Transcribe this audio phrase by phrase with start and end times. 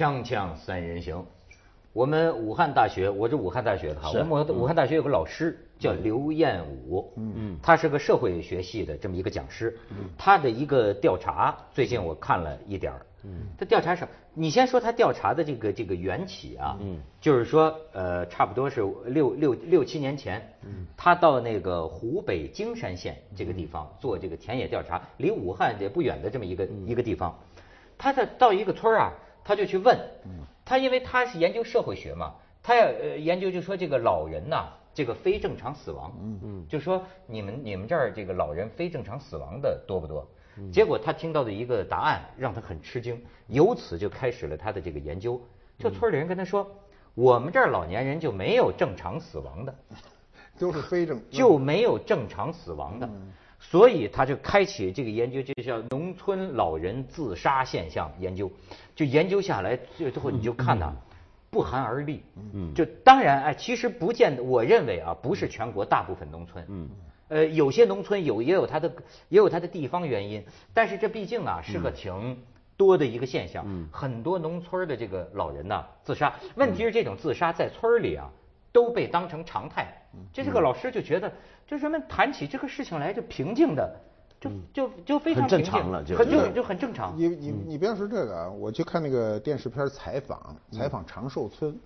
[0.00, 1.22] 锵锵三人行，
[1.92, 4.20] 我们武汉大学，我是武汉大学的哈，是。
[4.20, 7.32] 我们武汉大学有个老师叫刘彦武，嗯。
[7.36, 10.08] 嗯，他是个社会学系的这么一个讲师，嗯。
[10.16, 14.10] 他的一个调查，最近我看了一点儿，嗯，他调查什么？
[14.32, 27.38] 你先说他调查的这个这个缘起啊，嗯，就是说呃，差不多是六六六七年前，嗯，他到那个湖北京山县这个地方做这个田野调查，离武汉也不远的这么一个一个地方，
[27.98, 29.12] 他在到一个村儿啊，
[29.50, 29.98] 他就去问，
[30.64, 36.40] 他因为他是研究社会学嘛，他要呃研究就说这个老人呐、这个非正常死亡，嗯。
[36.44, 40.24] 嗯，就说你们你们这儿这个老人非正常死亡的多不多？
[40.72, 45.42] 结果他听到的一个答案让他很吃惊，由此就开始了他的这个研究。
[45.76, 46.70] 这村里人跟他说，
[47.14, 49.74] 我们这儿老年人就没有正常死亡的，
[50.60, 53.10] 都是非正就没有正常死亡的，
[53.60, 58.50] 所以他就开启这个研究，就叫农村老人自杀现象研究。
[58.96, 60.92] 就研究下来，最最后你就看呐，
[61.50, 62.22] 不寒而栗。
[62.54, 66.64] 嗯，就当然哎，其实不见得，我认为啊，不是全国大部分农村。
[66.68, 66.88] 嗯。
[67.28, 68.90] 呃，有些农村有也有它的
[69.28, 70.42] 也有它的地方原因，
[70.74, 72.36] 但是这毕竟啊是个挺
[72.76, 73.64] 多的一个现象。
[73.68, 73.86] 嗯。
[73.92, 78.28] 很多农村的这个老人呐自杀，问题是这种自杀在村里啊
[78.72, 79.86] 都被当成常态。
[80.32, 81.32] 这是个老师就觉得，
[81.66, 83.96] 就人们谈起这个事情来就平静的，
[84.40, 87.14] 就就就非常正平静常了就很就就很正常。
[87.16, 91.78] 你你你不要说这个啊，我去看那个电视片采访，采访长寿村，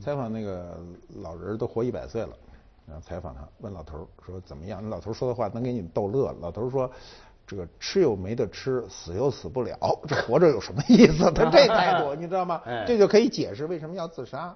[0.00, 0.78] 采访那个
[1.22, 2.30] 老人都活一百岁了，
[2.86, 4.86] 然后采访他，问老头说怎么样？
[4.88, 6.34] 老头说的话能给你逗乐。
[6.40, 6.90] 老头说。
[7.48, 9.78] 这个吃又没得吃，死又死不了，
[10.08, 11.30] 这活着有什么意思？
[11.30, 12.84] 他这态度， 你知道吗哎？
[12.84, 14.52] 这就可以解释为什么要自杀。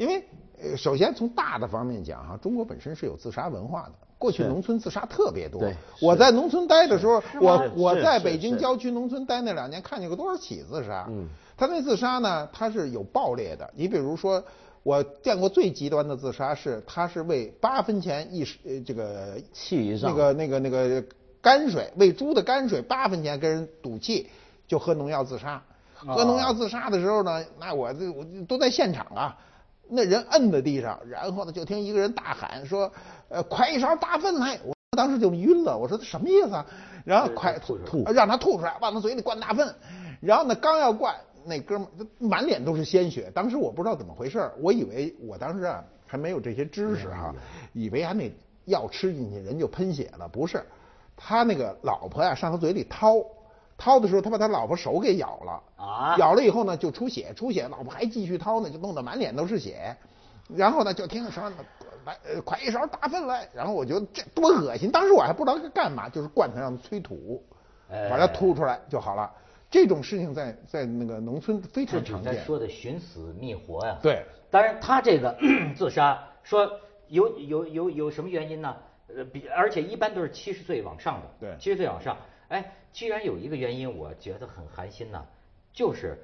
[0.00, 0.24] 因为
[0.62, 3.92] 呃，首先从大的方面讲哈，中国本身是有自杀文化的。
[4.16, 5.74] 过去农村自杀特别多对。
[6.00, 11.06] 我在农村待的时候，我我在北京郊区农村待那两年，看见过多少起自杀。
[11.10, 13.70] 嗯，他那自杀呢，他是有爆裂的。
[13.76, 14.42] 你比如说，
[14.82, 21.02] 我见过最极端的自杀是，他是为八分钱一呃这个气以上那个那个那个
[21.42, 24.30] 泔水喂猪的泔水八分钱跟人赌气，
[24.66, 25.62] 就喝农药自杀。
[25.94, 29.38] 喝农药自杀的时候呢，那我这我都在现场啊。
[29.90, 32.90] 那人摁在地上，然后呢，就听一个人大喊说
[33.28, 36.64] ：“呃，快一勺大粪来！”我当时就晕了，我说这什么意思啊？
[37.04, 39.74] 然后快吐出吐，让他吐出来，往他嘴里灌大粪。
[40.20, 41.14] 然后呢，刚要灌，
[41.44, 43.30] 那哥们儿满脸都是鲜血。
[43.34, 47.34] 当时我不知道怎么回事我以为我当时啊还没有这些知识哈，
[47.72, 48.30] 以为啊那
[48.66, 50.62] 药吃进去人就喷血了，不是。
[51.16, 53.14] 他那个老婆呀、上他嘴里掏，
[53.80, 59.96] 掏的时候他把他老婆手给咬了啊咬了以后呢就出血，出血，老婆还继续掏呢，就弄得满脸都是血。
[60.54, 61.50] 然后呢就听说
[62.04, 67.42] 来呃快一勺大粪来，然后我觉得这多恶心，当时我还不知道该干嘛，就是灌他让他催吐，
[67.90, 69.30] 哎把它吐出来就好了。
[69.70, 72.44] 这种事情在在那个农村非常常见。
[72.44, 73.96] 说的寻死觅活呀。
[74.02, 75.34] 对，当然他这个
[75.74, 76.70] 自杀说
[77.08, 78.76] 有有有有什么原因呢？
[79.14, 82.16] 呃，比而且一般都是七十岁往上的，对七十岁往上。
[82.50, 85.24] 哎，居然有一个原因，我觉得很寒心呐，
[85.72, 86.18] 就是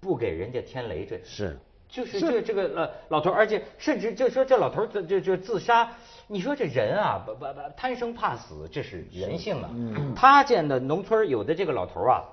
[0.00, 1.22] 不给人家添累赘。
[1.24, 1.56] 是
[1.88, 5.92] 就是这这个老老头儿，而且甚至就说这老头儿就就就自杀，
[6.26, 9.68] 你说这人啊，不不不，贪生怕死，这是人性啊。
[10.16, 12.24] 他见的农村有的这个老头儿啊，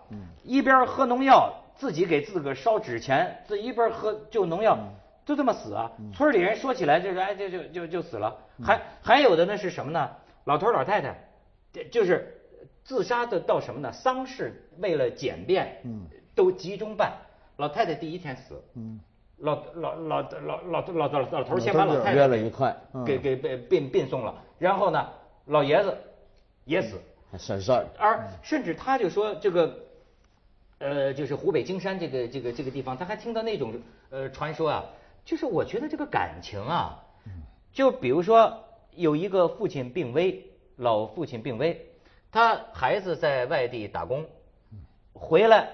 [0.45, 4.79] 一边儿喝农药，自己给自个儿烧纸钱，自一边儿喝就农药，
[5.25, 5.91] 就这么死啊。
[6.15, 10.09] 村里人说起来就是哎就就就就死了，还还有的呢是什么呢？
[10.45, 11.21] 老头儿老太太，
[11.73, 12.38] 这就是
[12.89, 13.91] 自杀的到什么呢？
[13.91, 16.07] 丧事为了简便，嗯。
[16.33, 17.13] 都集中办。
[17.57, 18.63] 老太太第一天死，
[19.37, 25.07] 老老老老老老老老头儿先把老太太约了一块，给给被并并送了，然后呢，
[25.45, 25.95] 老爷子
[26.65, 26.99] 也死，
[27.29, 27.85] 还省事儿。
[27.99, 29.77] 而甚至他就说这个，
[30.79, 33.73] 呃，就是湖北荆山这个这个这个地方，他还听到那种
[34.09, 34.85] 呃传说啊，
[35.25, 37.03] 就是我觉得这个感情啊，
[37.71, 38.63] 就比如说
[38.95, 40.43] 有一个父亲病危，
[40.77, 41.88] 老父亲病危，
[42.31, 44.25] 他孩子在外地打工，
[45.13, 45.69] 回来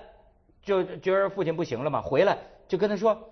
[0.63, 2.38] 就觉得父亲不行了嘛，回来
[2.68, 3.31] 就跟他说，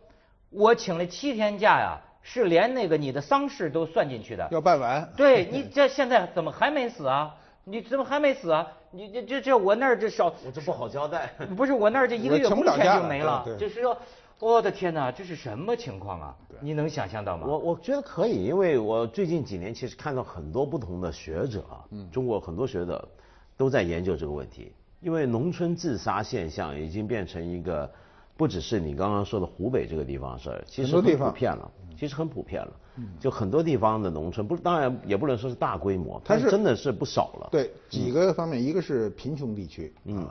[0.50, 5.14] 我请了七天假呀，是连那个你的丧事都算进去的，要办完。
[5.16, 7.36] 对你这现在怎么还没死啊？
[7.64, 8.68] 你怎么还没死啊？
[8.92, 11.34] 你这这这我那儿这少，我这不好交代。
[11.56, 13.98] 不是我那儿这一个月工钱就没了就是说，
[14.44, 16.36] 我的天哪，这是什么情况啊？
[16.60, 17.48] 你能想象到吗？
[17.48, 23.08] 我我觉得可以，因为我最近几年其实看到很多不同的学者啊，中国很多学者
[23.56, 24.74] 都在研究这个问题。
[25.00, 27.90] 因为农村自杀现象已经变成一个，
[28.36, 32.74] 不只是你刚刚说的湖北这个地方的事儿，其实很普遍了，其实很普遍了。
[33.20, 37.50] 就很多地方的农村，不是当然也不能说是大规模，它是真的是不少了。
[37.50, 40.28] 对几个方面，一个是贫穷地区，嗯，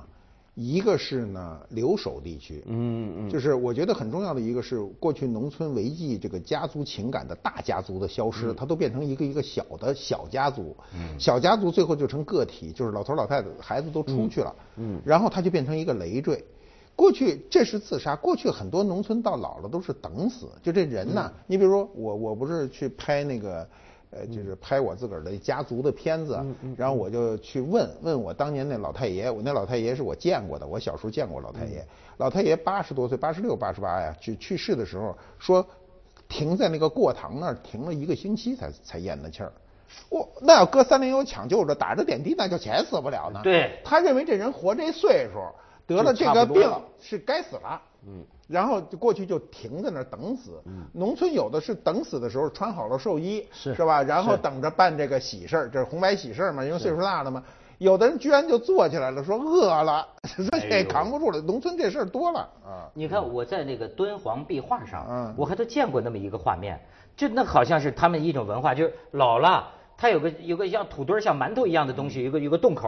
[0.55, 16.45] 一个是呢留守地区，嗯嗯，就是我觉得很重要的一个是过去农村维系这个家族情感的大家族的消失，它都变成一个一个小的小家族，嗯，小家族最后就成个体，就是老头老太太孩子都出去了，嗯，然后它就变成一个累赘。
[16.95, 23.67] 过去这是自杀，过去很多农村到老了都是等死，就这人呐，你比如说我我不是去拍那个。
[24.15, 26.39] 呃，就是拍我自个儿的家族的片子，
[26.77, 31.83] 然后我就去问问我当年那老太爷，我那老太爷是我见过的，我小时候见过老太爷。
[32.19, 35.67] 老太爷八十多岁，八十六、八十八呀，去去世的时候说，
[36.29, 39.51] 停在那个过堂那儿停了一个星期才才咽的气儿。
[40.11, 43.41] 我那要搁三零幺抢救着，打着点滴，那就钱死不了呢。
[43.43, 45.41] 对，他认为这人活这岁数
[45.87, 46.71] 得了这个病
[47.01, 47.81] 是该死了。
[48.07, 48.23] 嗯。
[48.53, 50.63] 然后就过去就停在那儿等死。
[50.93, 54.03] 农村有的是等死的时候穿好了寿衣，是是吧？
[54.03, 57.43] 然后等着办这个喜事儿，这是红白喜事儿嘛，因为岁数大了嘛。
[57.79, 60.07] 有的人居然就坐起来了，说饿了，
[60.71, 61.41] 这扛不住了。
[61.41, 62.87] 农村这事儿多了啊。
[62.95, 66.79] 你看我在那个敦煌壁画上，我还都见过那么一个画面，
[67.17, 69.67] 就那好像是他们一种文化，就是老了，
[69.97, 72.87] 他有个有个像土堆像馒头一样的东西，有个有个洞口，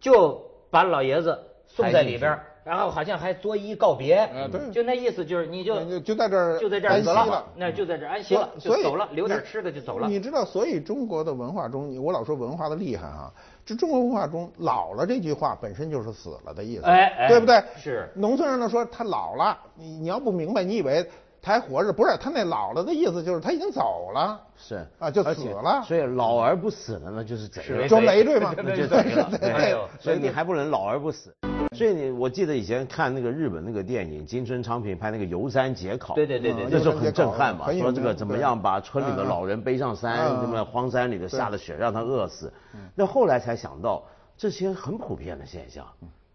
[0.00, 2.38] 就把老爷子送在里边。
[2.64, 4.28] 然后好像还作揖告别，
[4.72, 10.08] 就那意思就是你就就在这儿就在这儿死了，那就在这儿安息了，所以走了，留点吃的就走了。
[10.08, 13.32] 你知道，所以中国的文化中，我老说文化的厉害哈，
[13.66, 17.62] 这中国文化中老了这句话本身就是死了的意思，哎，对不对？
[17.76, 18.08] 是。
[18.14, 21.04] 农村人呢说他老了，你你要不明白，你以为
[21.42, 21.92] 他还活着？
[21.92, 25.82] 不是，他那老了的意思就是他已经走了，是啊，就死了。
[25.84, 29.28] 所以老而不死的呢，就是贼，就累赘嘛，就对了。
[29.40, 31.34] 对， 所以你还不能老而不死。
[31.72, 42.52] 所以你我记得以前看那个日本那个电影，金春昌平拍那个游山解考，对对对对，那时候很震撼嘛，说这个怎么样把村里的老人背上山，什么荒山里的下了雪让他饿死。
[42.94, 44.04] 那后来才想到，
[44.36, 45.86] 这些很普遍的现象，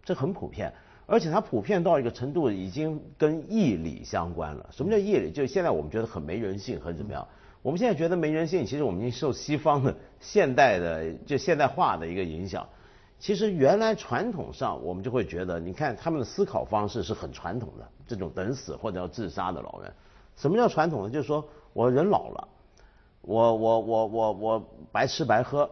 [0.04, 0.72] 这很普遍，
[1.06, 4.66] 而且它普遍到一个程度，已经跟义理相关了。
[4.70, 5.30] 什么叫义理？
[5.30, 7.26] 就是现在我们觉得很没人性，很怎么样？
[7.62, 12.66] 我们现在觉得没人性，其实我们已经受西方的现代的就现代化的一个影响。
[13.18, 19.92] 其实原来传统上，我们就会觉得，你看他们的思考方式是很传统的，这种等死或者要自杀的老人。
[20.36, 21.10] 什么叫传统呢？
[21.10, 22.48] 就是说我人老了，
[23.22, 25.68] 我我我我我白吃白喝，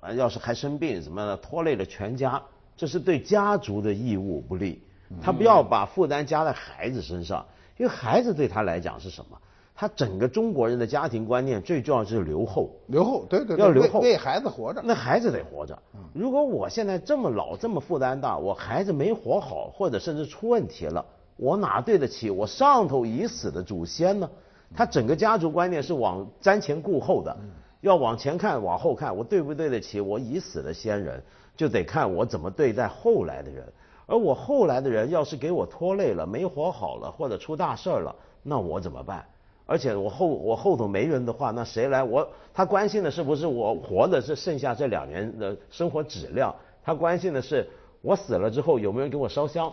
[0.00, 2.42] 啊，要是还生病什么的，拖累了全家，
[2.76, 4.82] 这是对家族的义务不利。
[5.22, 7.46] 他不要把负担加在孩子身上，
[7.76, 9.40] 因为孩子对他来讲是什么？
[9.78, 14.80] 他整个中国人的家庭观念最重要就是留后，留后，对对，要留后，为孩子活着。
[14.82, 15.78] 那孩子得活着。
[16.14, 21.04] 如果我现在这么老，这么负担大，我孩子没活好，或者甚至出问题了，
[21.36, 24.30] 我哪对得起我上头已死的祖先呢？
[24.74, 27.36] 他整个家族观念是往瞻前顾后的，
[27.82, 31.22] 要往前看，往后看，我对不对得起我已死的先人？
[31.54, 33.70] 就得看我怎么对待后来的人。
[34.06, 39.24] 而我后来的人要是给我拖累了，没活好了，或者出大事了，那我怎么办？
[39.66, 42.02] 而且我后我后头没人的话，那谁来？
[42.02, 46.54] 我他关心的是不是我活的是剩下这两年的生活质量？
[46.84, 47.68] 他关心的是
[48.00, 49.72] 我死了之后有没有人给我烧香？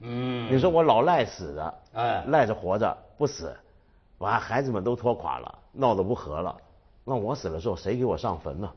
[0.00, 3.54] 嗯，你说我老赖死的，哎，赖着活着不死，
[4.18, 6.56] 完孩子们都拖垮了，闹得不和了，
[7.04, 8.70] 那我死了之后谁给我上坟呢？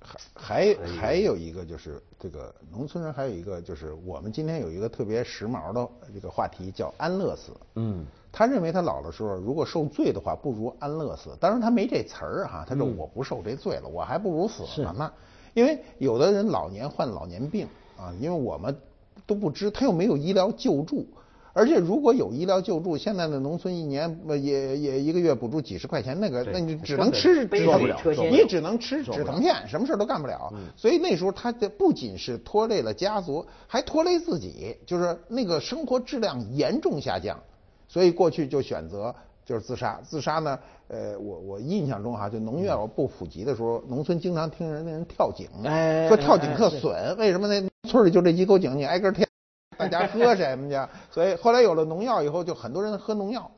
[0.00, 7.52] 还还还有一个就是这个农村人还有一个就是我们今天有一个特别时髦的这个话题叫安乐死。
[7.74, 8.06] 嗯。
[8.32, 11.36] 他认为他老的时候，如果受罪的话，不如安乐死。
[11.40, 15.12] 当然他没这词儿哈，他说我不受这罪了，我还不如死了呢。
[15.52, 17.66] 因为有的人老年患老年病
[17.98, 18.76] 啊，因为我们
[19.26, 21.04] 都不知他又没有医疗救助，
[21.52, 30.52] 而且如果有医疗救助，现在的农村一年也也一个月补助几十块钱，那个那你只能吃止疼片，你只能吃止疼片，什么事都干不了。
[30.76, 37.38] 所以那时候他的不仅是拖累了家族，还拖累自己，就是那个生活质量严重下降。
[37.88, 39.14] 所以过去就选择
[39.44, 45.48] 就是自杀，自杀呢，呃，我我印象中哈，就农药不普及的时候，农村经常听人那人跳井，
[46.08, 47.68] 说跳井特损，为什么那？
[47.88, 49.26] 村里就这几口井，你挨个跳，
[49.80, 50.92] 大家喝什么去？
[51.10, 53.50] 所以后来有了农药以后，就很多人喝农药，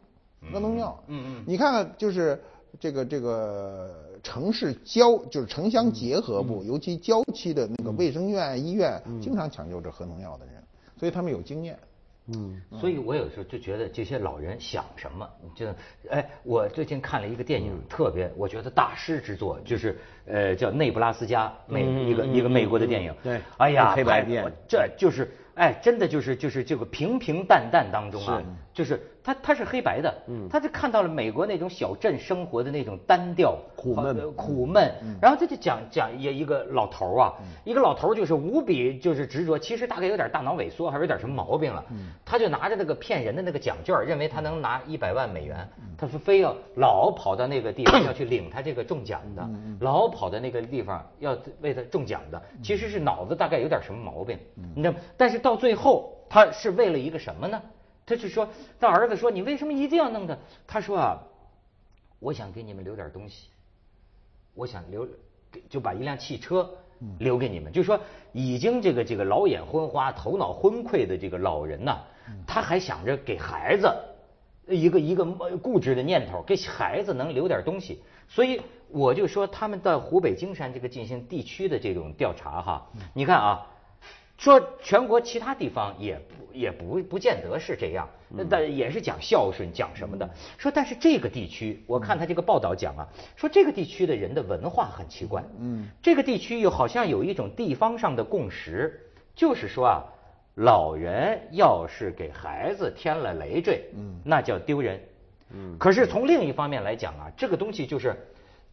[0.53, 1.03] 喝农药。
[1.09, 1.45] 嗯嗯。
[1.47, 2.41] 你看看，就是
[2.79, 10.55] 这个这个城市郊，就是城乡结合部，尤其郊区的那个卫生院、医院，经常抢救这喝农药的人，
[10.99, 11.79] 所以他们有经验。
[12.29, 15.67] 嗯，所以我有时候就觉得这些老人想什么，就
[16.09, 23.13] 哎，我最近看了一个电影，特别我觉得大师之作，就是呃叫《内布拉斯加》美一个一个美国的电影。
[23.25, 28.43] 对，哎呀，黑白电，这就是哎，真的就是就是这个平平淡淡当中啊，
[28.73, 34.17] 就是他他是黑白的，嗯，他就看到了美国那种小镇生活的那种单调苦闷。
[34.17, 34.91] 呃苦闷，
[35.21, 41.85] 然后他就讲讲一一个老头儿啊，一个老头儿就是无比就是执着，其实大概有点大脑萎缩，还是有点什么毛病了，
[42.25, 45.69] 他就拿着那个骗人的那个奖券，认为他能拿一百万美元，
[45.99, 49.49] 他说非要老跑到那个地方 要去领他这个中奖的，
[49.81, 54.39] 老跑到那个地方要为他中奖的，其实是脑子大概有点什么毛病，
[54.75, 54.99] 你知道吗？
[55.17, 57.61] 但是到最后他是为了一个什么呢？
[58.05, 58.49] 他是说
[58.81, 60.37] 他儿子说你为什么一定要弄他？
[60.67, 61.23] 他说啊，
[62.19, 63.49] 我想给你们留点东西。
[64.55, 65.07] 我想留，
[65.71, 66.69] 就把一辆汽车
[67.19, 67.99] 留给你们，就是说
[68.33, 72.01] 已经这个这个老眼昏花、头脑昏聩的这个老人呐，
[72.47, 73.89] 他还想着给孩子
[74.67, 83.69] 一个一个呃固执的念头，给孩子能留点东西，所以我就说他们到湖北荆山这个进行地区的这种调查哈，你看啊。
[84.39, 88.09] 说全国其他地方也不也不不见得是这样，
[88.51, 90.29] 但也是讲孝顺讲什么的。
[90.59, 99.01] 说但是这个地区，我看他这个报道讲啊，说这个地区的人的文化很奇怪，嗯，这个地区又好像有一种地方上的共识，
[99.35, 100.05] 就是说啊，
[100.57, 105.01] 老人要是给孩子添了累赘，嗯，那叫丢人，
[105.51, 105.77] 嗯。
[105.79, 108.15] 可是从另一方面来讲啊，这个东西就是，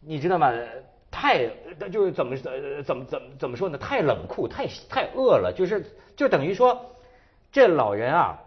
[0.00, 0.52] 你知道吗？
[1.10, 1.46] 太
[1.90, 3.76] 就是怎么呃怎么怎么怎么说呢？
[3.76, 5.84] 太冷酷，太太恶了，就是
[6.16, 6.80] 就等于说，
[7.50, 8.38] 这老人啊，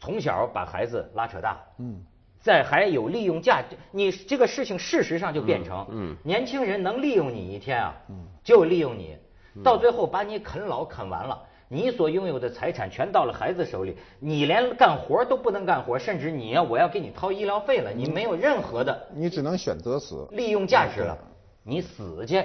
[0.00, 2.02] 从小把孩子拉扯大，嗯，
[2.40, 9.16] 在还有利用价值，你这个事情事实上就变成，嗯，年轻人能利用你一天啊，嗯，就利用你，
[9.62, 20.26] 到最后把你啃老啃完了，你所拥有的财产全到了孩子手里，你连干活都不能干活，甚至你要我要给你掏医疗费了，你没有任何的你只能选择死。
[20.30, 21.18] 利用价值了。
[21.66, 22.44] 你死去！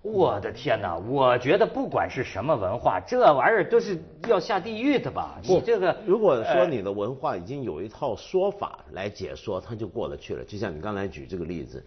[0.00, 0.96] 我的天哪！
[0.96, 5.40] 我觉得不管是什么文化，这玩意儿都是要下地狱的吧？
[5.42, 10.44] 你这个如果说你的文化已经有一套说法来解说，它就过得去了。
[10.44, 11.84] 就像你刚才举这个例子，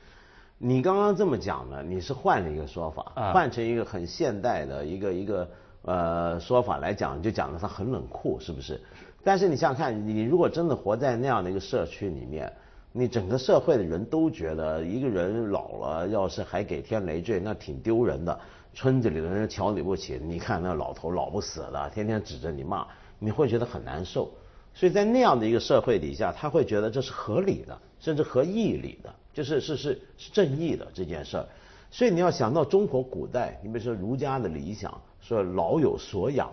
[0.58, 5.50] 你刚刚这么讲呢，你是换了一个说法，换成一个很现代的一个一个
[5.84, 8.80] 呃说法来讲，就讲的它很冷酷，是不是？
[9.24, 12.52] 但是你想想看，你如果真的活在那样的一个社区里面。
[12.96, 18.40] 你整个社会的人都觉得一个人老了，要是还给添累赘，那挺丢人的。
[18.76, 24.32] 村子里的人瞧你不起，你看那老头老不死的，天天指着你骂，你会觉得很难受。
[24.76, 31.48] 所以在那样的一个社会底下，他会觉得这是合理的，甚至合义理的，就是是是是正义的这件事儿。
[31.90, 36.52] 所以你要想到中国古代，你比如说儒家的理想，说老有所养，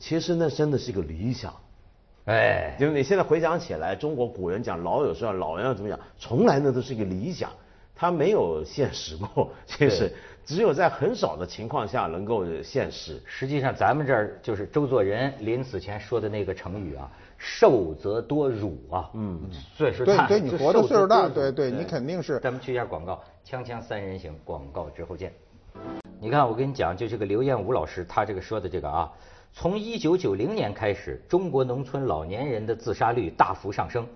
[0.00, 1.54] 其实那真的是一个理想。
[2.28, 7.48] 哎，就是你现在回想起来，中国古人讲老有时候老人要怎么讲，从来那都是一个理想，
[7.96, 10.12] 他没有现实过，其实
[10.44, 13.18] 只有在很少的情况下能够现实。
[13.24, 19.40] 实际上，咱们这儿就是周作人临死前说的那个成语啊，“寿则多辱”啊，嗯，
[19.74, 22.38] 岁数大，对对，你活的岁数大，对对，你肯定是。
[22.40, 25.32] 咱们去一下广告，锵锵三人行，广告之后见。
[26.20, 29.10] 你看，我跟你讲，就这个刘彦武老师他这个说的这个啊。
[29.52, 34.06] 从一九九零年开始，中国农村老年人的自杀率大幅上升。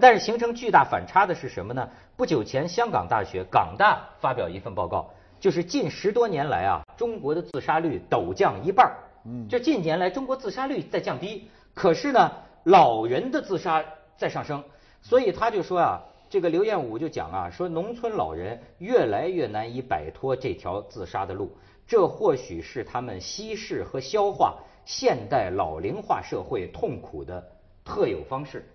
[0.00, 1.88] 但是形成巨大反差的是什么呢？
[2.16, 8.90] 不久前，香港大学港大发表一份报告，就是近十多年来啊，中国的自杀率陡降一半。
[9.24, 12.32] 嗯，就近年来中国自杀率在降低，可是呢，
[12.64, 13.84] 老人的自杀
[14.16, 14.62] 在上升。
[15.02, 21.54] 所以他就说啊，这个刘彦武就讲啊，说农村老人越来越难以摆脱这条自杀的路，
[21.88, 24.58] 这或许是他们稀释和消化。
[24.84, 27.46] 现代老龄化社会痛苦的
[27.84, 28.66] 特有方式，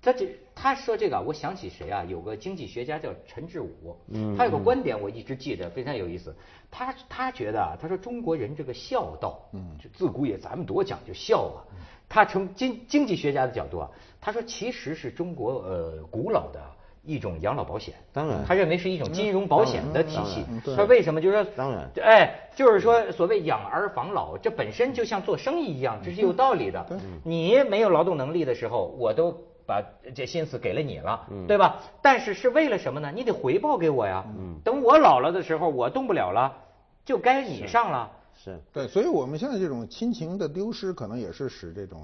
[0.00, 2.04] 他这他说这个，我想起谁啊？
[2.04, 3.96] 有个经济学家叫陈志武，
[4.38, 6.32] 他有个观点我一直记得非常有意思。
[6.70, 11.58] 他他觉得啊，他说中国人这个孝道，嗯，就自古也咱们多讲究孝啊。
[12.08, 16.62] 他从经经济学家的角度啊，他说其实是中国呃古老的。
[17.06, 20.44] 一种养老保险，当然，他认为是一种金融保险的体系。
[20.76, 21.20] 他为什么？
[21.20, 26.84] 就是说，当然，哎，就是说，所谓养儿防老，这本身就像做生意一样，这是有道理的。
[27.22, 29.32] 你没有劳动能力的时候，我都
[29.64, 29.80] 把
[30.14, 31.76] 这心思给了你了，对吧？
[32.02, 33.12] 但是是为了什么呢？
[33.14, 34.24] 你得回报给我呀。
[34.64, 36.52] 等我老了的时候，我动不了了，
[37.04, 38.10] 就该你上了。
[38.34, 42.02] 是对，所以我们现在这种亲情的丢失，可能也是使这种。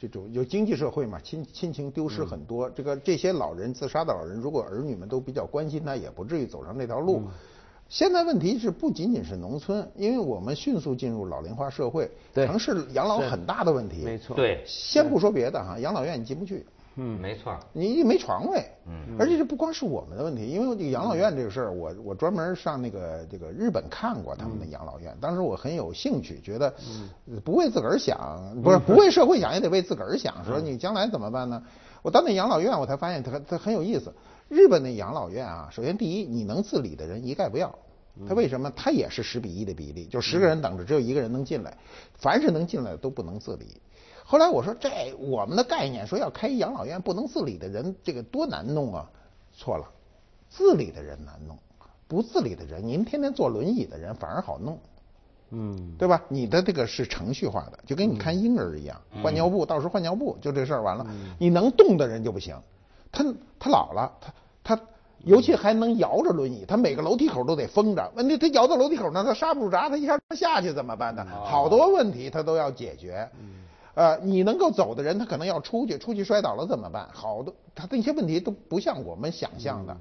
[0.00, 2.70] 这种有经济社会嘛，亲亲情丢失很多。
[2.70, 7.22] 这个这些老人自杀的老人，如果儿女们都比较关心他，也不至于走上这条路。
[7.88, 14.02] 现在问题是不仅仅是农村，因为我们迅速进入老龄化社会，城市养老很大的问题。
[14.04, 14.36] 没错。
[14.36, 14.62] 对。
[14.66, 16.64] 先不说别的哈，养老院你进不去。
[17.00, 17.56] 嗯，没错。
[17.72, 26.74] 你没床位，嗯，而且这不光是我们的问题，因为这个养老院这个事儿，我我专门上那个这个日本看过他们的养老院，当时我很有兴趣，觉得
[27.44, 28.18] 不为自个儿想，
[28.62, 31.62] 不是不为社会想，也得为自个儿想，说你将来怎么办呢？
[32.02, 34.12] 我到那养老院，我才发现它它很有意思。
[34.48, 37.72] 日本的养老院啊，首先第一，你能自理的人一概不要。
[38.26, 38.68] 他为什么？
[38.74, 41.76] 他也是十比一的比例，就十个人等着，只有一个人能进来。
[42.14, 43.80] 凡是能进来的都不能自理。
[44.30, 49.08] 后来我说，这我们的概念说要开养老院，不能自理的人，这个多难弄啊！
[49.56, 49.86] 错了，
[50.50, 51.56] 自理的人难弄，
[52.06, 54.78] 不自理的人，您天天坐轮椅的人反而好弄。
[55.48, 56.22] 嗯，对吧？
[56.28, 61.06] 你的这个是程序化的，就跟你看婴儿一样，换尿布，到时候换尿布，就这事儿完了。
[61.38, 62.54] 你能动的人就不行，
[63.10, 63.24] 他
[63.58, 64.32] 他老了，他
[64.62, 64.82] 他。
[65.24, 68.12] 尤其还能摇着轮椅，他每个楼梯口都得封着。
[68.14, 71.26] 问题他摇到楼梯口呢，他刹不住闸，他一下下去怎么办呢？
[71.44, 73.28] 好多问题他都要解决。
[73.98, 77.08] 呃，你能够走的人，他可能要出去，出去摔倒了怎么办？
[77.12, 79.96] 好多他那些问题都不像我们想象的，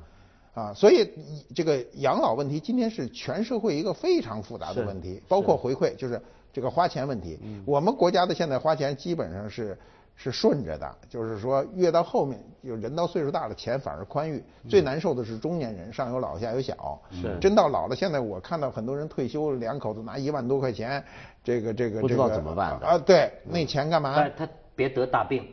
[0.53, 1.09] 啊，所以
[1.55, 6.21] 这个养老问题今天是全社会一个非常复杂的问题，包括回馈，就是
[6.53, 7.39] 这个花钱问题。
[7.65, 9.75] 我们国家的现在花钱基本上是。
[10.19, 14.43] 是顺着的，就是说越到后面，就人到岁数大了，钱反而宽裕。
[14.67, 16.99] 最难受的是中年人，上有老下有小。
[17.11, 17.37] 是。
[17.39, 21.01] 真到老了，现在我看到很多人退休，两口子拿一万多块钱，
[21.43, 22.01] 这个这个这个。
[22.01, 22.97] 不知道怎么办啊？
[22.97, 24.27] 对，那钱干嘛？
[24.35, 25.47] 他别得大病，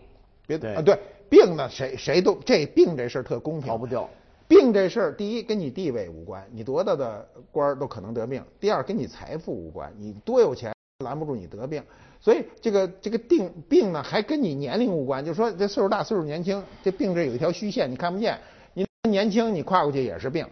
[0.47, 0.81] 别得啊！
[0.83, 4.09] 对，病呢，谁谁都这病这事儿特公平，逃不掉。
[4.49, 10.73] 病这事儿，第一跟你地位无关，你多大的官儿都可能得病；第二跟你财富无关，你多有钱
[11.05, 11.83] 拦不住你得病。
[12.25, 18.39] 所以这个这个病病呢，还跟你年龄无关，就是说这岁数大岁数年轻，这病这有一条虚线，你看不见。
[18.73, 20.47] 你年轻，你跨过去也是病。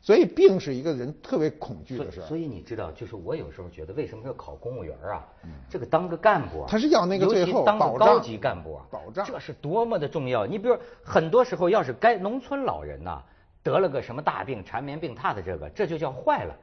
[0.00, 2.22] 所以病是一个人特别恐惧的事。
[2.22, 5.22] 所以你知道，就是我有时候觉得，为什么要考公务员啊？
[5.68, 10.46] 这个当个干部，他是要那个最后当个高级干部，保障，这是多么的重要。
[10.46, 13.22] 你比如很多时候，要是该农村老人呐
[13.62, 16.56] 得了个什么大病，缠绵病榻的这个，这就叫坏了。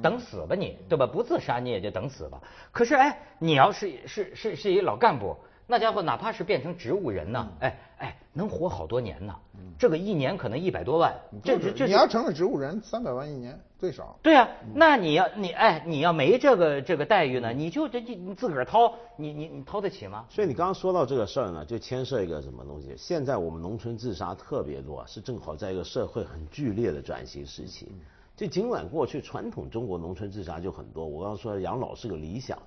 [0.00, 1.06] 等死吧你，对吧？
[1.06, 2.40] 不自杀你也就等死吧。
[2.70, 9.34] 可是哎，你要是是是是一老干部，那家伙哪怕是变成植物人呢，哎哎，能活好多年呢。
[9.78, 14.16] 这个一年可能一百多万，这这你要成了植物人，三百万一年最少。
[14.22, 20.24] 对啊，那你要你哎，你要没这个这个待遇呢，你就这这你自个儿掏，你你你掏得起吗？
[20.30, 22.94] 所以你刚刚说到这个事儿呢，就牵涉一个什么东西？
[22.96, 27.92] 现在我们农村自杀特别多，是正好在一个社会很剧烈的转型时期。
[28.36, 32.58] 就尽管过去传统中国农村自杀就很多，我刚刚说养老是个理想，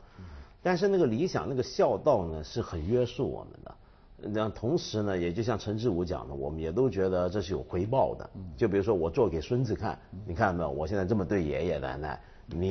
[0.61, 3.75] 但是那个理想那个孝道呢是很约束我们的。
[4.17, 8.29] 那同时呢，也就像陈志武讲的，我们也都觉得这是有回报的。
[8.55, 10.69] 就比如说我做给孙子看，你看到没有？
[10.69, 12.69] 我现在这么对爷爷奶奶，你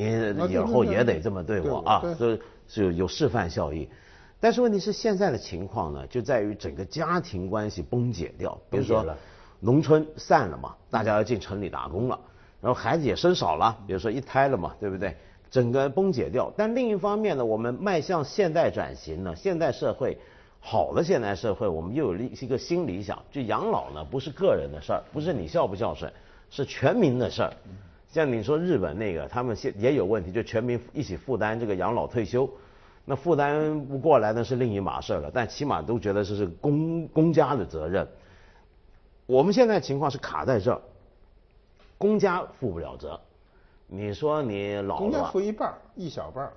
[0.49, 3.89] 以后也得这么对我啊，这是有有示范效益。
[4.41, 8.59] 但是问题是现在的情况呢，就在于整个家庭关系崩解掉。
[8.71, 9.05] 比如说
[9.61, 12.19] 农村散了嘛，大家要进城里打工了。
[12.65, 15.15] 然后孩子也生少了，比如说一胎了嘛，对不对？
[15.51, 16.51] 整个崩解掉。
[16.57, 20.17] 但另一方面呢，我们迈向现代转型呢，现代社会
[20.61, 26.11] 好的现代社会，我们又有一一个新理想，就养老呢不是个人的事儿，不是你孝不孝顺，
[26.49, 27.53] 是全民的事儿。
[28.09, 32.49] 像你说日本那个，他们现也有问题，就全民一起负担这个养老退休，
[33.05, 35.31] 那负担不过来那是另一码事了。
[35.35, 38.09] 但起码都觉得这是公公家的责任。
[39.27, 40.81] 我们现在情况是卡在这儿。
[41.99, 43.19] 公家负不了责，
[43.87, 46.51] 你说你老了，公家负一半一小半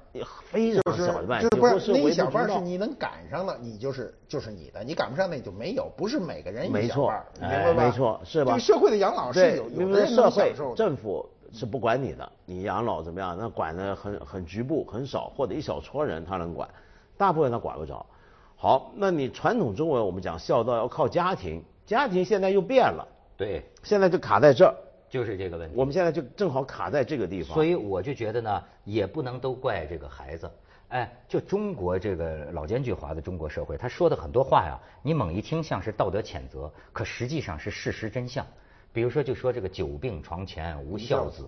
[0.50, 7.84] 非常小一半，就是不是那一小半是你能赶上了，你就是就是你的，你赶不上那就没有，不是每个人一小半，明白吧？
[7.86, 8.52] 没错，是吧？
[8.52, 13.38] 这个社会的养老是有有的社会政府是不管你的，你养老怎么样？
[13.40, 16.68] 那管的很很局部，很少，或者一小撮人他能管，
[17.18, 18.06] 大部分他管不着。
[18.56, 24.74] 好，那你传统中文我们讲孝道要靠家庭，家庭现在又变了，对，现在就卡在这儿。
[25.10, 30.50] 就是这个问题，我们现在就正好卡在这个地方，所以我就觉得呢，也不能都怪这个孩子。
[30.90, 38.46] 哎，就中国这个老奸巨猾的中国社会，他说的很多话呀，你猛一听像是道德谴责，可实际上是事实真相。
[38.94, 41.46] 比如说，就说这个久病床前无孝子，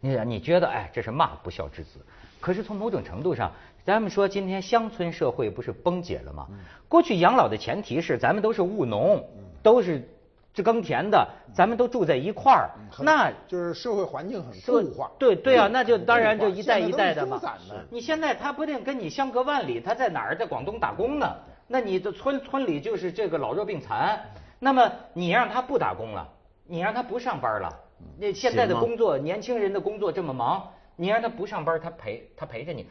[0.00, 2.00] 你你觉得哎，这是骂不孝之子。
[2.38, 3.50] 可是从某种程度上，
[3.82, 6.46] 咱们说今天乡村社会不是崩解了吗？
[6.86, 9.26] 过去养老的前提是咱们都是务农，
[9.62, 10.06] 都是。
[10.56, 15.10] 是耕田的，咱们都住在一块儿，那就是社会环境很固化。
[15.18, 17.38] 对对啊，那就当然就一代一代的嘛。
[17.90, 21.36] 你现在他不定跟你相隔万里，他在哪儿，在广东打工呢？
[21.68, 24.18] 那你的村村里就是这个老弱病残，
[24.58, 26.26] 那么你让他不打工了，
[26.66, 27.68] 你让他不上班了，
[28.18, 32.86] 那现在的工作，年轻人的工作这么忙，你让他不上班，他陪他陪着你，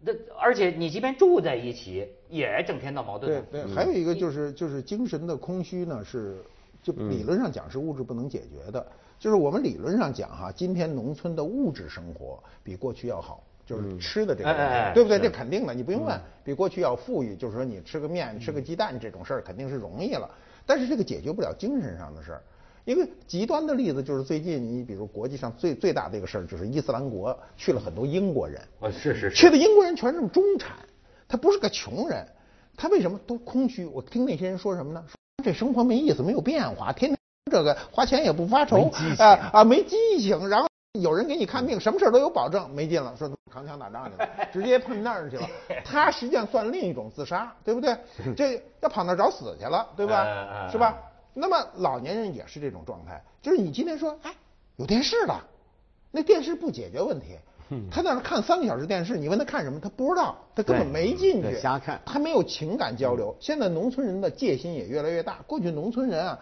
[0.00, 6.44] 那而且你即便住在一起，也整天闹矛盾对对，还有一个就是就是精神的空虚呢，是
[6.82, 8.84] 就理论上讲是物质不能解决的。
[9.18, 15.18] 就是我们理论上讲哈，今天农村的物质生活比过去要好，就是吃的这个对不对？
[15.18, 17.36] 这肯定的，你不用问，比过去要富裕。
[17.36, 20.28] 就是说你吃个面、吃个鸡蛋这种事儿肯定是容易了，
[20.64, 22.42] 但是这个解决不了精神上的事儿。
[22.86, 30.78] 一个极端的例子就是最近你比如国际上最最大的一个事儿，就是伊斯兰国去了很多英国人，哦，是是是，去的英国人全是中产，
[31.28, 32.26] 他不是个穷人，
[32.74, 33.84] 他为什么都空虚？
[33.84, 35.04] 我听那些人说什么呢？
[35.40, 37.18] 说这生活没意思，没有变化，天天
[37.50, 40.68] 这个花钱也不发愁，啊啊没激情，然后
[41.00, 45.48] 有人给你看病，什么事都有保证，没劲了，说扛枪打仗去了， 直接碰那儿去了。
[45.84, 47.96] 他实际上算另一种自杀，对不对？
[48.36, 50.68] 这要跑那儿找死去了，对吧？
[50.70, 50.98] 是吧？
[51.32, 54.32] 那么老年人也是这种状态，就是你今天说，哎，
[54.76, 55.42] 有电视了，
[56.10, 57.38] 那电视不解决问题。
[57.90, 63.34] 他在那看三个小时电视，你问他看什么，他不知道，他根本没进去，瞎看，他没有情感交流。
[63.40, 65.38] 现在农村人的戒心也越来越大。
[65.46, 66.38] 过去农村人啊，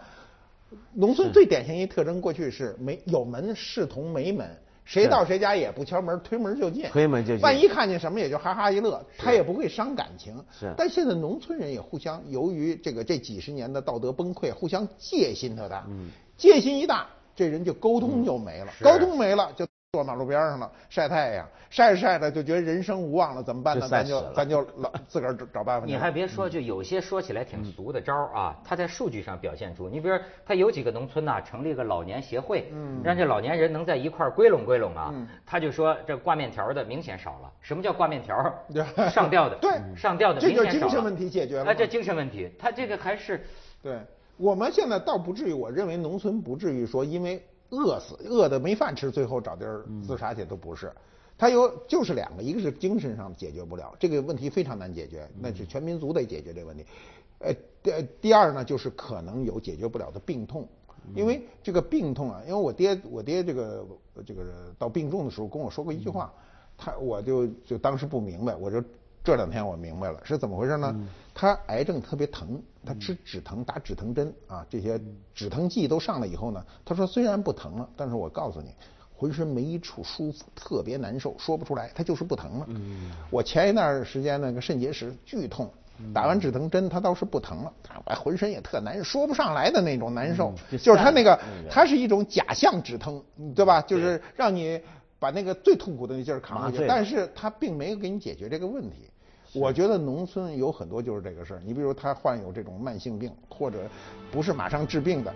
[0.93, 4.49] 农村最典型一特征，过去是没有门视同没门，
[4.85, 7.43] 谁到谁家也不敲门，推门就进，推门就进。
[7.43, 10.35] 万一看见什么，也就哈哈一乐，他也不会伤感情。
[10.59, 10.73] 是。
[10.75, 15.85] 但现在农村人也互相，由于这个这几十年的道德崩溃，互相戒心特大。
[15.89, 16.09] 嗯。
[16.37, 19.68] 戒心一大，这人就沟通就没了，沟通没了就。
[19.93, 23.87] 坐马路边上了，晒太阳，晒着晒着就觉得人生无望了，怎么办呢？
[23.87, 25.87] 咱就咱就老自个儿找办法。
[25.87, 29.89] 你还别说，就有些说起来挺俗的招啊，他在数据上表现出。
[29.89, 32.71] 你比如他有几个农村呐，成立个老年协会，
[33.03, 35.11] 让这老年人能在一块儿归拢归拢啊。
[35.43, 37.51] 他就说这挂面条的明显少了。
[37.59, 38.37] 什么叫挂面条？
[39.09, 39.55] 上吊的。
[39.55, 40.71] 对，上吊的明显少了。
[40.71, 41.65] 这就精神问题解决了。
[41.65, 43.43] 啊，这精神问题，他这个还是。
[43.81, 43.97] 对，
[44.37, 47.43] 我们现在倒不至于，我认为农村不至于说因为。
[47.69, 50.91] 饿死，饿的没饭吃，最后找地儿自杀去都不是。
[51.37, 56.85] 他有就是两个，一个是精神上解决不了这个问题非常难解决，那是全民族得解决这个问题。
[57.39, 60.67] 呃，第第二呢，就是可能有解决不了的病痛，
[61.15, 63.85] 因为这个病痛啊，因为我爹我爹这个
[64.25, 64.43] 这个
[64.77, 66.33] 到病重的时候跟我说过一句话，
[66.77, 68.83] 他我就就当时不明白，我就。
[69.21, 70.95] 这两天我明白了是怎么回事呢？
[71.35, 74.99] 他癌症特别疼，他吃止疼打止疼针啊，这些
[75.33, 78.73] 止疼剂都上了以后呢，他说虽然不疼了，但是我告诉你，
[79.15, 82.65] 浑身没一处舒服，特别难受，说不出来，他就是不疼了。
[82.69, 85.69] 嗯我前一段时间那个肾结石剧痛，
[86.13, 87.73] 打完止疼针他倒是不疼了，
[88.05, 91.39] 他浑身也特难受，说不上来的那种难受，就是他那个，
[91.69, 93.23] 他是一种假象止疼，
[93.55, 93.81] 对吧？
[93.81, 94.81] 就是让你。
[95.21, 99.09] 把那个最痛苦的那劲儿扛下去，但是他并没有给你解决这个问题。
[99.53, 101.61] 我觉得农村有很多就是这个事儿。
[101.65, 103.79] 你比如他患有这种慢性病，或者
[104.31, 105.33] 不是马上治病的，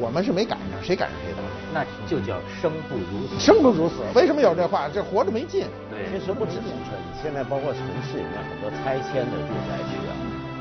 [0.00, 1.48] 我们是没赶上，谁赶上谁倒霉。
[1.74, 3.38] 那就叫生不如死。
[3.38, 4.88] 生不如死，为什么有这话？
[4.88, 5.66] 这活着没劲。
[5.90, 10.12] 对，其实不止农村，现在包括城市里面很多拆迁的住宅区啊，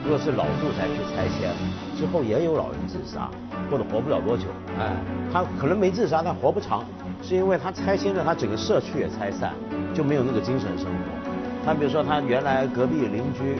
[0.04, 1.54] 如果是老住宅区拆迁
[1.98, 3.32] 之后，也有老人自杀，
[3.72, 4.48] 或者活不了多久。
[4.78, 4.92] 哎，
[5.32, 6.84] 他可能没自杀，但活不长。
[7.24, 9.54] 是因为他拆迁了，他整个社区也拆散，
[9.94, 11.31] 就没有那个精神生活。
[11.66, 13.56] 他比如说，他原来隔壁邻居。